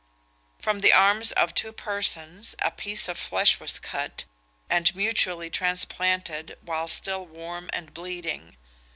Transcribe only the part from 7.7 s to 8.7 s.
and bleeding.